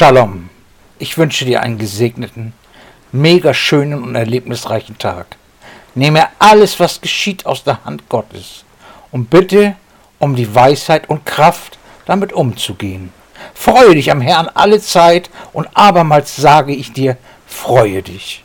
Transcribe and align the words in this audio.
Shalom. 0.00 0.48
Ich 0.98 1.18
wünsche 1.18 1.44
dir 1.44 1.60
einen 1.60 1.76
gesegneten, 1.76 2.54
mega 3.12 3.52
schönen 3.52 4.02
und 4.02 4.14
erlebnisreichen 4.14 4.96
Tag. 4.96 5.36
Nehme 5.94 6.26
alles, 6.38 6.80
was 6.80 7.02
geschieht, 7.02 7.44
aus 7.44 7.64
der 7.64 7.84
Hand 7.84 8.08
Gottes 8.08 8.64
und 9.12 9.28
bitte 9.28 9.76
um 10.18 10.36
die 10.36 10.54
Weisheit 10.54 11.10
und 11.10 11.26
Kraft, 11.26 11.78
damit 12.06 12.32
umzugehen. 12.32 13.12
Freue 13.52 13.94
dich 13.94 14.10
am 14.10 14.22
Herrn 14.22 14.48
alle 14.54 14.80
Zeit 14.80 15.28
und 15.52 15.68
abermals 15.74 16.34
sage 16.34 16.74
ich 16.74 16.94
dir, 16.94 17.18
freue 17.46 18.02
dich. 18.02 18.42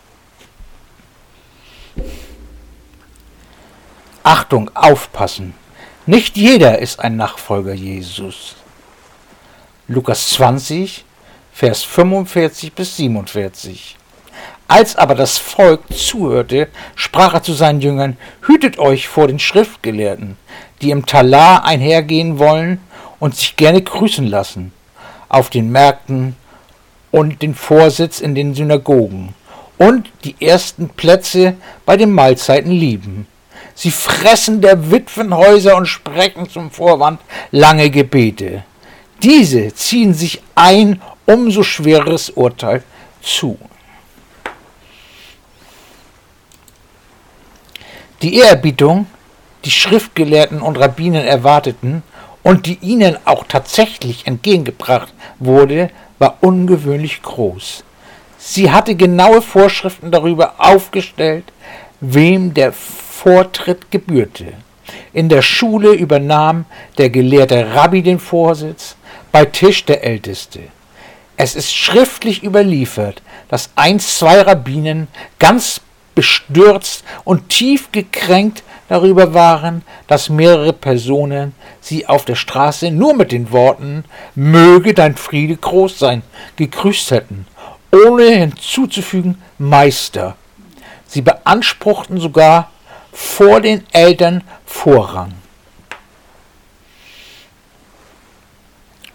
Achtung, 4.23 4.71
aufpassen. 4.75 5.53
Nicht 6.05 6.35
jeder 6.35 6.79
ist 6.79 6.99
ein 6.99 7.15
Nachfolger 7.15 7.73
Jesus. 7.73 8.57
Lukas 9.87 10.31
20, 10.31 11.04
Vers 11.57 11.83
45 11.83 12.73
bis 12.73 12.97
47. 12.97 13.95
Als 14.67 14.97
aber 14.97 15.15
das 15.15 15.37
Volk 15.37 15.83
zuhörte, 15.89 16.67
sprach 16.97 17.33
er 17.33 17.43
zu 17.43 17.53
seinen 17.53 17.79
Jüngern, 17.79 18.17
Hütet 18.45 18.77
euch 18.77 19.07
vor 19.07 19.27
den 19.27 19.39
Schriftgelehrten, 19.39 20.35
die 20.81 20.91
im 20.91 21.05
Talar 21.05 21.63
einhergehen 21.63 22.39
wollen 22.39 22.81
und 23.21 23.37
sich 23.37 23.55
gerne 23.55 23.81
grüßen 23.81 24.27
lassen, 24.27 24.73
auf 25.29 25.49
den 25.49 25.71
Märkten 25.71 26.35
und 27.11 27.41
den 27.41 27.55
Vorsitz 27.55 28.19
in 28.19 28.35
den 28.35 28.53
Synagogen 28.53 29.33
und 29.77 30.11
die 30.25 30.35
ersten 30.45 30.89
Plätze 30.89 31.55
bei 31.85 31.95
den 31.95 32.11
Mahlzeiten 32.11 32.71
lieben. 32.73 33.27
Sie 33.75 33.91
fressen 33.91 34.59
der 34.59 34.91
Witwenhäuser 34.91 35.77
und 35.77 35.85
sprechen 35.85 36.49
zum 36.49 36.69
Vorwand 36.69 37.21
lange 37.51 37.89
Gebete. 37.89 38.65
Diese 39.23 39.73
ziehen 39.73 40.13
sich 40.13 40.41
ein 40.55 41.01
umso 41.25 41.63
schwereres 41.63 42.29
Urteil 42.29 42.83
zu. 43.21 43.57
Die 48.21 48.35
Ehrerbietung, 48.35 49.07
die 49.65 49.71
Schriftgelehrten 49.71 50.61
und 50.61 50.77
Rabbinen 50.79 51.25
erwarteten 51.25 52.03
und 52.43 52.65
die 52.65 52.77
ihnen 52.81 53.17
auch 53.25 53.45
tatsächlich 53.47 54.27
entgegengebracht 54.27 55.13
wurde, 55.39 55.89
war 56.19 56.37
ungewöhnlich 56.41 57.21
groß. 57.21 57.83
Sie 58.37 58.71
hatte 58.71 58.95
genaue 58.95 59.41
Vorschriften 59.41 60.11
darüber 60.11 60.55
aufgestellt, 60.59 61.45
wem 61.99 62.53
der 62.53 62.73
Vortritt 62.73 63.89
gebührte. 63.91 64.53
In 65.13 65.29
der 65.29 65.41
Schule 65.41 65.93
übernahm 65.93 66.65
der 66.97 67.09
gelehrte 67.09 67.73
Rabbi 67.73 68.03
den 68.03 68.19
Vorsitz, 68.19 68.95
bei 69.31 69.45
Tisch 69.45 69.83
der 69.85 70.03
Älteste. 70.03 70.59
Es 71.37 71.55
ist 71.55 71.73
schriftlich 71.73 72.43
überliefert, 72.43 73.21
dass 73.49 73.69
einst 73.75 74.17
zwei 74.17 74.41
Rabbinen 74.41 75.07
ganz 75.39 75.81
bestürzt 76.15 77.03
und 77.25 77.49
tief 77.49 77.91
gekränkt 77.91 78.63
darüber 78.87 79.33
waren, 79.33 79.83
dass 80.07 80.29
mehrere 80.29 80.71
Personen 80.71 81.53
sie 81.81 82.07
auf 82.07 82.23
der 82.23 82.35
Straße 82.35 82.89
nur 82.91 83.13
mit 83.15 83.31
den 83.31 83.51
Worten 83.51 84.05
Möge 84.33 84.93
dein 84.93 85.15
Friede 85.15 85.57
groß 85.57 85.99
sein 85.99 86.21
gegrüßt 86.55 87.11
hätten, 87.11 87.47
ohne 87.91 88.29
hinzuzufügen 88.29 89.41
Meister. 89.57 90.35
Sie 91.07 91.21
beanspruchten 91.21 92.19
sogar 92.19 92.71
vor 93.11 93.61
den 93.61 93.83
Eltern 93.91 94.43
Vorrang. 94.65 95.33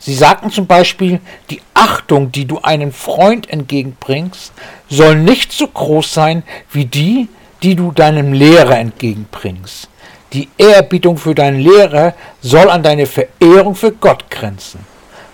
Sie 0.01 0.15
sagten 0.15 0.51
zum 0.51 0.67
Beispiel, 0.67 1.21
die 1.51 1.61
Achtung, 1.75 2.33
die 2.33 2.47
du 2.47 2.59
einem 2.63 2.91
Freund 2.91 3.51
entgegenbringst, 3.51 4.53
soll 4.89 5.17
nicht 5.17 5.53
so 5.53 5.67
groß 5.67 6.13
sein 6.13 6.43
wie 6.73 6.87
die, 6.87 7.29
die 7.63 7.75
du 7.77 7.93
deinem 7.93 8.33
Lehrer 8.33 8.79
entgegenbringst. 8.79 9.89
Die 10.33 10.49
Ehrerbietung 10.57 11.19
für 11.19 11.35
deinen 11.35 11.61
Lehrer 11.61 12.15
soll 12.41 12.71
an 12.71 12.83
deine 12.83 13.07
Verehrung 13.07 13.75
für 13.75 13.93
Gott 13.93 14.31
grenzen. 14.31 14.81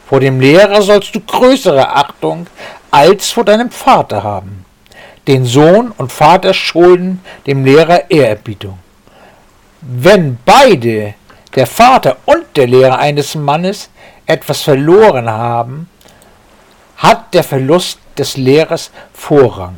Vor 0.09 0.19
dem 0.19 0.41
Lehrer 0.41 0.83
sollst 0.83 1.15
du 1.15 1.21
größere 1.21 1.95
Achtung 1.95 2.49
als 2.91 3.31
vor 3.31 3.45
deinem 3.45 3.71
Vater 3.71 4.25
haben. 4.25 4.65
Den 5.29 5.45
Sohn 5.45 5.93
und 5.97 6.13
Vater 6.13 6.55
schulden 6.55 7.21
dem 7.47 7.65
Lehrer 7.65 8.11
Ehrerbietung. 8.11 8.79
Wenn 9.81 10.39
beide, 10.45 11.15
der 11.55 11.67
Vater 11.67 12.17
und 12.25 12.45
der 12.57 12.67
Lehrer 12.67 12.99
eines 12.99 13.35
Mannes, 13.35 13.91
etwas 14.27 14.63
verloren 14.63 15.31
haben, 15.31 15.89
hat 16.97 17.35
der 17.35 17.45
Verlust 17.45 17.99
des 18.19 18.37
Lehrers 18.37 18.91
Vorrang. 19.13 19.77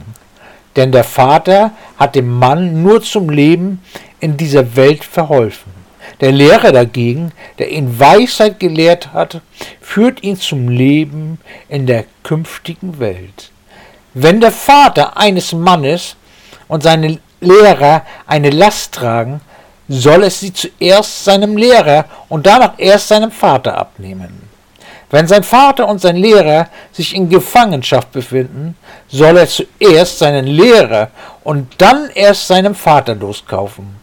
Denn 0.77 0.93
der 0.93 1.05
Vater 1.05 1.73
hat 1.97 2.15
dem 2.15 2.31
Mann 2.39 2.83
nur 2.83 3.03
zum 3.03 3.31
Leben 3.31 3.83
in 4.21 4.37
dieser 4.37 4.77
Welt 4.77 5.05
verholfen. 5.05 5.73
Der 6.21 6.33
Lehrer 6.33 6.73
dagegen, 6.73 7.33
der 7.59 7.71
ihn 7.71 7.99
Weisheit 7.99 8.59
gelehrt 8.59 9.13
hat, 9.13 9.41
führt 9.81 10.23
ihn 10.23 10.37
zum 10.37 10.69
Leben 10.69 11.39
in 11.69 11.87
der 11.87 12.05
künftigen 12.23 12.99
Welt. 12.99 13.51
Wenn 14.15 14.41
der 14.41 14.53
Vater 14.53 15.17
eines 15.17 15.53
Mannes 15.53 16.17
und 16.67 16.83
seine 16.83 17.19
Lehrer 17.41 18.05
eine 18.27 18.51
Last 18.51 18.95
tragen, 18.95 19.41
soll 19.89 20.25
es 20.25 20.41
sie 20.41 20.53
zuerst 20.53 21.25
seinem 21.25 21.57
Lehrer 21.57 22.05
und 22.29 22.47
danach 22.47 22.75
erst 22.79 23.09
seinem 23.09 23.31
Vater 23.31 23.77
abnehmen. 23.77 24.49
Wenn 25.11 25.27
sein 25.27 25.43
Vater 25.43 25.89
und 25.89 26.01
sein 26.01 26.17
Lehrer 26.17 26.69
sich 26.93 27.15
in 27.15 27.31
Gefangenschaft 27.31 28.13
befinden, 28.13 28.77
soll 29.09 29.39
er 29.39 29.49
zuerst 29.49 30.19
seinen 30.19 30.47
Lehrer 30.47 31.11
und 31.45 31.75
dann 31.79 32.11
erst 32.15 32.47
seinem 32.47 32.75
Vater 32.75 33.15
loskaufen. 33.15 33.97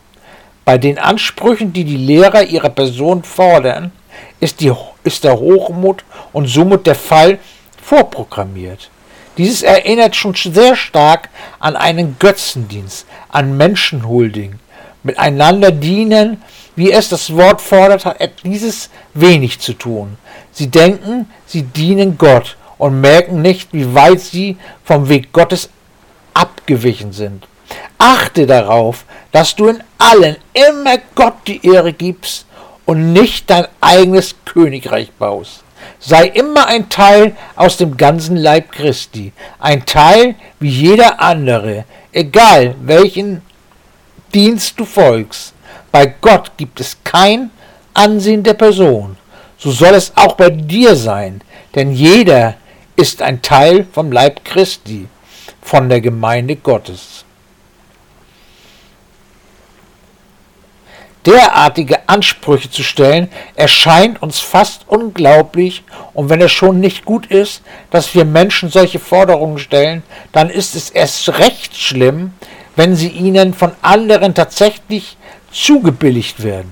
Bei 0.63 0.79
den 0.79 0.97
Ansprüchen, 0.97 1.73
die 1.73 1.83
die 1.83 1.97
Lehrer 1.97 2.41
ihrer 2.41 2.69
Person 2.69 3.23
fordern, 3.23 3.91
ist, 4.39 4.61
die, 4.61 4.73
ist 5.03 5.23
der 5.23 5.39
Hochmut 5.39 6.03
und 6.33 6.47
somit 6.47 6.87
der 6.87 6.95
Fall 6.95 7.37
vorprogrammiert. 7.83 8.89
Dieses 9.37 9.61
erinnert 9.61 10.15
schon 10.15 10.33
sehr 10.33 10.75
stark 10.75 11.29
an 11.59 11.75
einen 11.75 12.17
Götzendienst, 12.17 13.05
an 13.29 13.57
Menschenholding, 13.57 14.59
miteinander 15.05 15.71
dienen, 15.71 16.41
wie 16.75 16.91
es 16.91 17.09
das 17.09 17.33
Wort 17.33 17.61
fordert, 17.61 18.05
hat 18.05 18.19
dieses 18.43 18.89
wenig 19.13 19.59
zu 19.59 19.73
tun. 19.73 20.17
Sie 20.51 20.67
denken, 20.67 21.29
sie 21.45 21.61
dienen 21.61 22.17
Gott 22.17 22.57
und 22.77 22.99
merken 22.99 23.41
nicht, 23.41 23.69
wie 23.71 23.93
weit 23.93 24.19
sie 24.19 24.57
vom 24.83 25.07
Weg 25.07 25.31
Gottes 25.31 25.69
abgewichen 26.33 27.13
sind. 27.13 27.47
Achte 27.97 28.45
darauf, 28.45 29.05
dass 29.31 29.55
du 29.55 29.67
in 29.67 29.83
allen 29.97 30.35
immer 30.53 30.97
Gott 31.15 31.35
die 31.47 31.65
Ehre 31.65 31.93
gibst 31.93 32.45
und 32.85 33.13
nicht 33.13 33.49
dein 33.49 33.67
eigenes 33.81 34.35
Königreich 34.45 35.11
baust. 35.13 35.63
Sei 35.99 36.27
immer 36.27 36.67
ein 36.67 36.89
Teil 36.89 37.35
aus 37.55 37.77
dem 37.77 37.95
ganzen 37.95 38.35
Leib 38.35 38.71
Christi, 38.71 39.33
ein 39.59 39.85
Teil 39.85 40.35
wie 40.59 40.69
jeder 40.69 41.21
andere, 41.21 41.85
egal 42.11 42.75
welchen 42.81 43.41
Dienst 44.35 44.77
du 44.77 44.83
folgst. 44.83 45.53
Bei 45.93 46.13
Gott 46.19 46.51
gibt 46.57 46.81
es 46.81 46.97
kein 47.05 47.51
Ansehen 47.93 48.43
der 48.43 48.53
Person. 48.53 49.15
So 49.57 49.71
soll 49.71 49.93
es 49.93 50.11
auch 50.17 50.33
bei 50.33 50.49
dir 50.49 50.97
sein, 50.97 51.39
denn 51.73 51.93
jeder 51.93 52.55
ist 52.97 53.21
ein 53.21 53.41
Teil 53.41 53.87
vom 53.93 54.11
Leib 54.11 54.43
Christi, 54.43 55.07
von 55.61 55.87
der 55.87 56.01
Gemeinde 56.01 56.57
Gottes. 56.57 57.23
Derartige 61.25 62.09
Ansprüche 62.09 62.69
zu 62.69 62.83
stellen, 62.83 63.29
erscheint 63.55 64.21
uns 64.21 64.41
fast 64.41 64.81
unglaublich, 64.87 65.85
und 66.13 66.29
wenn 66.29 66.41
es 66.41 66.51
schon 66.51 66.81
nicht 66.81 67.05
gut 67.05 67.27
ist, 67.27 67.61
dass 67.89 68.13
wir 68.13 68.25
Menschen 68.25 68.69
solche 68.69 68.99
Forderungen 68.99 69.59
stellen, 69.59 70.03
dann 70.33 70.49
ist 70.49 70.75
es 70.75 70.89
erst 70.89 71.39
recht 71.39 71.77
schlimm, 71.77 72.33
wenn 72.75 72.95
sie 72.95 73.09
ihnen 73.09 73.53
von 73.53 73.71
anderen 73.81 74.33
tatsächlich 74.33 75.17
zugebilligt 75.51 76.43
werden. 76.43 76.71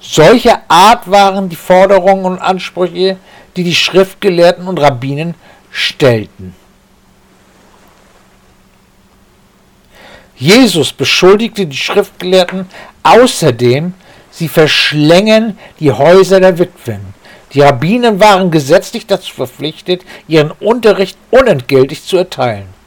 Solcher 0.00 0.62
Art 0.68 1.10
waren 1.10 1.48
die 1.48 1.56
Forderungen 1.56 2.24
und 2.24 2.38
Ansprüche, 2.38 3.16
die 3.56 3.64
die 3.64 3.74
Schriftgelehrten 3.74 4.66
und 4.66 4.80
Rabbinen 4.80 5.34
stellten. 5.70 6.54
Jesus 10.36 10.92
beschuldigte 10.92 11.66
die 11.66 11.76
Schriftgelehrten 11.76 12.66
außerdem, 13.04 13.94
sie 14.30 14.48
verschlängen 14.48 15.56
die 15.78 15.92
Häuser 15.92 16.40
der 16.40 16.58
Witwen. 16.58 17.14
Die 17.54 17.60
Rabbinen 17.60 18.18
waren 18.18 18.50
gesetzlich 18.50 19.06
dazu 19.06 19.32
verpflichtet, 19.32 20.02
ihren 20.26 20.50
Unterricht 20.50 21.16
unentgeltlich 21.30 22.04
zu 22.04 22.16
erteilen 22.16 22.81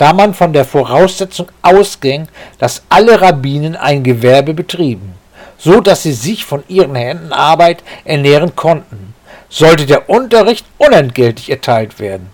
da 0.00 0.14
man 0.14 0.32
von 0.32 0.54
der 0.54 0.64
Voraussetzung 0.64 1.48
ausging, 1.60 2.26
dass 2.56 2.84
alle 2.88 3.20
Rabbinen 3.20 3.76
ein 3.76 4.02
Gewerbe 4.02 4.54
betrieben, 4.54 5.12
so 5.58 5.82
dass 5.82 6.04
sie 6.04 6.14
sich 6.14 6.46
von 6.46 6.64
ihren 6.68 6.94
Händenarbeit 6.94 7.84
ernähren 8.06 8.56
konnten, 8.56 9.12
sollte 9.50 9.84
der 9.84 10.08
Unterricht 10.08 10.64
unentgeltlich 10.78 11.50
erteilt 11.50 11.98
werden. 11.98 12.30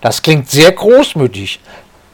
Das 0.00 0.22
klingt 0.22 0.50
sehr 0.50 0.72
großmütig, 0.72 1.60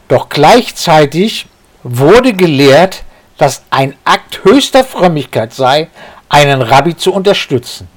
doch 0.08 0.29
gleichzeitig 0.29 1.47
wurde 1.82 2.35
gelehrt, 2.35 3.02
dass 3.38 3.62
ein 3.70 3.94
Akt 4.05 4.44
höchster 4.44 4.85
Frömmigkeit 4.85 5.55
sei, 5.55 5.88
einen 6.29 6.61
Rabbi 6.61 6.94
zu 6.94 7.14
unterstützen. 7.14 7.88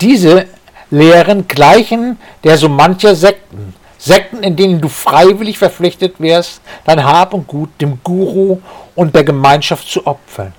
Diese 0.00 0.46
Lehren 0.90 1.48
gleichen 1.48 2.18
der 2.44 2.56
so 2.56 2.70
mancher 2.70 3.14
Sekten, 3.14 3.74
Sekten, 3.98 4.42
in 4.42 4.56
denen 4.56 4.80
du 4.80 4.88
freiwillig 4.88 5.58
verpflichtet 5.58 6.14
wärst, 6.18 6.60
dein 6.84 7.04
Hab 7.04 7.34
und 7.34 7.46
Gut 7.46 7.70
dem 7.80 7.98
Guru 8.04 8.58
und 8.94 9.14
der 9.14 9.24
Gemeinschaft 9.24 9.88
zu 9.88 10.06
opfern. 10.06 10.52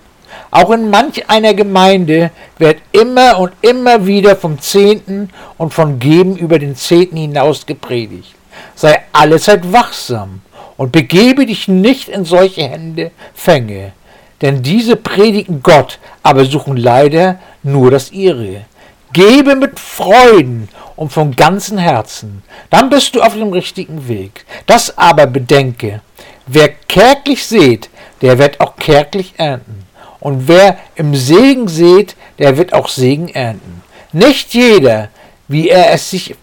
Auch 0.51 0.71
in 0.71 0.89
manch 0.89 1.29
einer 1.29 1.53
Gemeinde 1.53 2.31
wird 2.57 2.77
immer 2.91 3.39
und 3.39 3.53
immer 3.61 4.05
wieder 4.05 4.35
vom 4.35 4.59
Zehnten 4.59 5.29
und 5.57 5.73
von 5.73 5.99
Geben 5.99 6.35
über 6.37 6.59
den 6.59 6.75
Zehnten 6.75 7.17
hinaus 7.17 7.65
gepredigt. 7.65 8.35
Sei 8.75 8.99
allezeit 9.13 9.71
wachsam 9.71 10.41
und 10.75 10.91
begebe 10.91 11.45
dich 11.45 11.67
nicht 11.67 12.09
in 12.09 12.25
solche 12.25 12.63
Hände 12.63 13.11
Fänge, 13.33 13.93
denn 14.41 14.63
diese 14.63 14.95
predigen 14.95 15.61
Gott, 15.61 15.99
aber 16.23 16.45
suchen 16.45 16.77
leider 16.77 17.39
nur 17.63 17.91
das 17.91 18.11
ihre. 18.11 18.65
Gebe 19.13 19.55
mit 19.55 19.79
Freuden 19.79 20.69
und 20.95 21.11
von 21.11 21.35
ganzem 21.35 21.77
Herzen, 21.77 22.43
dann 22.69 22.89
bist 22.89 23.15
du 23.15 23.21
auf 23.21 23.33
dem 23.33 23.51
richtigen 23.51 24.07
Weg. 24.07 24.45
Das 24.65 24.97
aber 24.97 25.25
bedenke, 25.25 26.01
wer 26.45 26.69
kärglich 26.69 27.45
sät, 27.45 27.89
der 28.21 28.37
wird 28.37 28.59
auch 28.59 28.75
kärglich 28.75 29.33
ernten. 29.37 29.85
Und 30.19 30.47
wer 30.47 30.77
im 30.95 31.15
Segen 31.15 31.67
sät, 31.67 32.15
der 32.37 32.57
wird 32.57 32.73
auch 32.73 32.89
Segen 32.89 33.29
ernten. 33.29 33.81
Nicht 34.11 34.53
jeder, 34.53 35.09
wie 35.47 35.69
er 35.69 35.91
es 35.93 36.09
sich 36.09 36.35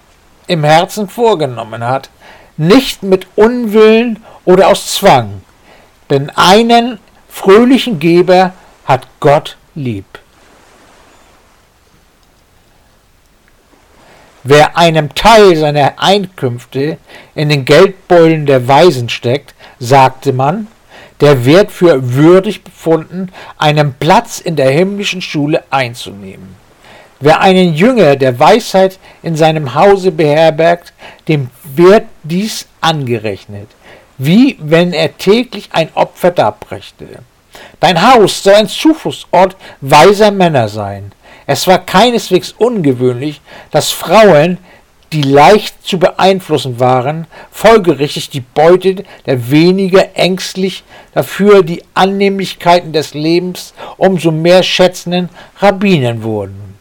im 0.47 0.65
Herzen 0.65 1.09
vorgenommen 1.09 1.85
hat, 1.85 2.09
nicht 2.57 3.03
mit 3.03 3.27
Unwillen 3.37 4.25
oder 4.45 4.69
aus 4.69 4.95
Zwang, 4.95 5.43
denn 6.09 6.31
einen 6.31 6.99
fröhlichen 7.29 7.99
Geber 7.99 8.55
hat 8.87 9.07
Gott 9.21 9.57
lieb. 9.75 10.07
Wer 14.49 14.79
einem 14.79 15.13
Teil 15.13 15.57
seiner 15.57 15.95
Einkünfte 15.97 16.99
in 17.35 17.49
den 17.49 17.65
Geldbeulen 17.65 18.47
der 18.47 18.69
Weisen 18.69 19.09
steckt, 19.09 19.57
sagte 19.81 20.33
man, 20.33 20.69
der 21.21 21.45
wird 21.45 21.73
für 21.73 22.15
würdig 22.15 22.63
befunden, 22.63 23.33
einen 23.59 23.95
Platz 23.95 24.39
in 24.39 24.55
der 24.55 24.71
himmlischen 24.71 25.21
Schule 25.21 25.65
einzunehmen. 25.71 26.55
Wer 27.19 27.41
einen 27.41 27.75
Jünger 27.75 28.15
der 28.15 28.39
Weisheit 28.39 29.01
in 29.25 29.35
seinem 29.35 29.75
Hause 29.75 30.13
beherbergt, 30.13 30.93
dem 31.27 31.51
wird 31.65 32.05
dies 32.23 32.69
angerechnet, 32.81 33.67
wie 34.17 34.59
wenn 34.61 34.93
er 34.93 35.19
täglich 35.19 35.71
ein 35.73 35.89
Opfer 35.97 36.31
darbrächte. 36.31 37.09
Dein 37.81 38.01
Haus 38.01 38.45
soll 38.45 38.55
ein 38.55 38.69
Zufluchtsort 38.69 39.57
weiser 39.81 40.31
Männer 40.31 40.69
sein, 40.69 41.11
es 41.47 41.67
war 41.67 41.79
keineswegs 41.79 42.55
ungewöhnlich, 42.59 43.41
dass 43.71 43.91
Frauen, 43.91 44.59
die 45.13 45.23
leicht 45.23 45.87
zu 45.87 45.99
beeinflussen 45.99 46.81
waren, 46.81 47.27
folgerichtig 47.53 48.29
die 48.31 48.41
Beute 48.41 49.05
der 49.25 49.51
weniger 49.51 50.17
ängstlich 50.17 50.83
dafür 51.15 51.63
die 51.63 51.83
Annehmlichkeiten 51.95 52.93
des 52.93 53.15
Lebens 53.15 53.73
umso 53.97 54.33
mehr 54.33 54.65
schätzenden 54.65 55.29
Rabbinen 55.59 56.25
wurden. 56.25 56.77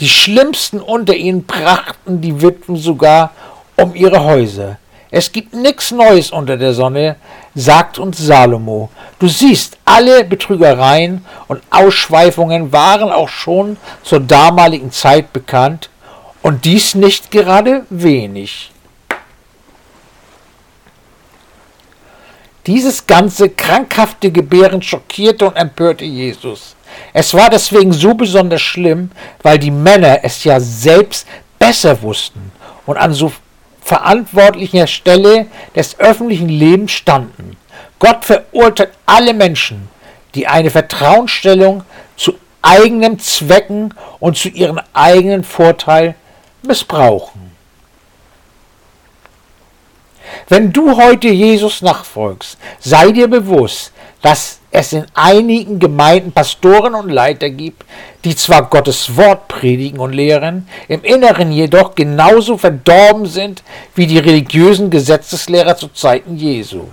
Die 0.00 0.08
schlimmsten 0.08 0.80
unter 0.80 1.16
ihnen 1.16 1.44
brachten 1.44 2.20
die 2.20 2.40
Witwen 2.42 2.76
sogar 2.76 3.32
um 3.76 3.94
ihre 3.94 4.22
Häuser. 4.22 4.76
Es 5.10 5.32
gibt 5.32 5.54
nichts 5.54 5.90
Neues 5.90 6.30
unter 6.30 6.56
der 6.56 6.74
Sonne, 6.74 7.16
sagt 7.54 7.98
uns 7.98 8.18
Salomo. 8.18 8.90
Du 9.18 9.26
siehst, 9.26 9.78
alle 9.84 10.24
Betrügereien 10.24 11.24
und 11.48 11.62
Ausschweifungen 11.70 12.72
waren 12.72 13.10
auch 13.10 13.28
schon 13.28 13.78
zur 14.02 14.20
damaligen 14.20 14.92
Zeit 14.92 15.32
bekannt 15.32 15.88
und 16.42 16.64
dies 16.64 16.94
nicht 16.94 17.30
gerade 17.30 17.86
wenig. 17.88 18.70
Dieses 22.66 23.06
ganze 23.06 23.48
krankhafte 23.48 24.30
Gebären 24.30 24.82
schockierte 24.82 25.46
und 25.46 25.56
empörte 25.56 26.04
Jesus. 26.04 26.76
Es 27.14 27.32
war 27.32 27.48
deswegen 27.48 27.94
so 27.94 28.12
besonders 28.12 28.60
schlimm, 28.60 29.10
weil 29.42 29.58
die 29.58 29.70
Männer 29.70 30.20
es 30.22 30.44
ja 30.44 30.60
selbst 30.60 31.26
besser 31.58 32.02
wussten 32.02 32.52
und 32.84 32.98
an 32.98 33.14
so 33.14 33.32
verantwortlicher 33.88 34.86
Stelle 34.86 35.46
des 35.74 35.98
öffentlichen 35.98 36.50
Lebens 36.50 36.92
standen. 36.92 37.56
Gott 37.98 38.22
verurteilt 38.22 38.90
alle 39.06 39.32
Menschen, 39.32 39.88
die 40.34 40.46
eine 40.46 40.70
Vertrauensstellung 40.70 41.84
zu 42.14 42.34
eigenen 42.60 43.18
Zwecken 43.18 43.94
und 44.20 44.36
zu 44.36 44.50
ihrem 44.50 44.78
eigenen 44.92 45.42
Vorteil 45.42 46.16
missbrauchen. 46.62 47.50
Wenn 50.48 50.70
du 50.70 50.98
heute 50.98 51.28
Jesus 51.28 51.80
nachfolgst, 51.80 52.58
sei 52.78 53.10
dir 53.12 53.28
bewusst, 53.28 53.92
dass 54.22 54.58
es 54.70 54.92
in 54.92 55.06
einigen 55.14 55.78
Gemeinden 55.78 56.32
Pastoren 56.32 56.94
und 56.94 57.08
Leiter 57.08 57.50
gibt, 57.50 57.84
die 58.24 58.36
zwar 58.36 58.68
Gottes 58.68 59.16
Wort 59.16 59.48
predigen 59.48 60.00
und 60.00 60.12
lehren, 60.12 60.68
im 60.88 61.02
Inneren 61.04 61.52
jedoch 61.52 61.94
genauso 61.94 62.58
verdorben 62.58 63.26
sind 63.26 63.62
wie 63.94 64.06
die 64.06 64.18
religiösen 64.18 64.90
Gesetzeslehrer 64.90 65.76
zu 65.76 65.88
Zeiten 65.88 66.36
Jesu. 66.36 66.84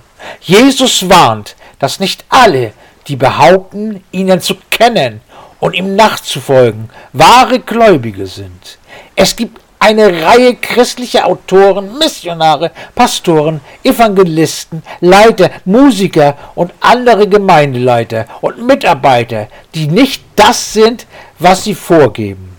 Jesus 0.41 1.09
warnt, 1.09 1.55
dass 1.79 1.99
nicht 1.99 2.25
alle, 2.29 2.73
die 3.07 3.15
behaupten, 3.15 4.03
ihnen 4.11 4.41
zu 4.41 4.55
kennen 4.69 5.21
und 5.59 5.75
ihm 5.75 5.95
nachzufolgen, 5.95 6.89
wahre 7.13 7.59
Gläubige 7.59 8.27
sind. 8.27 8.77
Es 9.15 9.35
gibt 9.35 9.61
eine 9.79 10.23
Reihe 10.23 10.55
christlicher 10.55 11.25
Autoren, 11.25 11.97
Missionare, 11.97 12.71
Pastoren, 12.95 13.61
Evangelisten, 13.83 14.81
Leiter, 15.01 15.51
Musiker 15.65 16.35
und 16.55 16.73
andere 16.79 17.27
Gemeindeleiter 17.27 18.25
und 18.41 18.65
Mitarbeiter, 18.65 19.47
die 19.73 19.87
nicht 19.87 20.23
das 20.35 20.73
sind, 20.73 21.05
was 21.39 21.63
sie 21.63 21.75
vorgeben. 21.75 22.55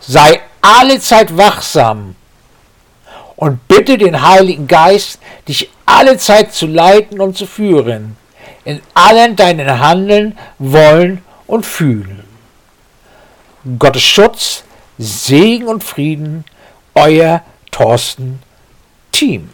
Sei 0.00 0.40
allezeit 0.60 1.36
wachsam 1.36 2.14
und 3.36 3.66
bitte 3.68 3.98
den 3.98 4.26
Heiligen 4.26 4.66
Geist, 4.66 5.20
dich 5.48 5.70
allezeit 5.84 6.52
zu 6.52 6.66
leiten 6.66 7.20
und 7.20 7.36
zu 7.36 7.46
führen, 7.46 8.16
in 8.64 8.82
allen 8.94 9.36
deinen 9.36 9.78
Handeln, 9.80 10.36
Wollen 10.58 11.22
und 11.46 11.64
Fühlen. 11.64 12.24
Gottes 13.78 14.02
Schutz, 14.02 14.64
Segen 14.98 15.68
und 15.68 15.84
Frieden 15.84 16.44
euer 16.96 17.42
Thorsten 17.70 18.40
Team. 19.12 19.50